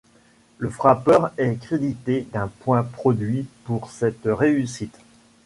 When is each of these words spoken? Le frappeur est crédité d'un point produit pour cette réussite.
Le 0.57 0.67
frappeur 0.71 1.31
est 1.37 1.61
crédité 1.61 2.27
d'un 2.33 2.47
point 2.47 2.81
produit 2.81 3.45
pour 3.65 3.91
cette 3.91 4.21
réussite. 4.23 4.97